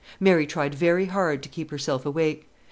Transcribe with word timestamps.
Mary 0.19 0.47
tried 0.47 0.73
very 0.73 1.05
hard 1.05 1.43
to 1.43 1.47
keep 1.47 1.69
herself 1.69 2.07
awake. 2.07 2.49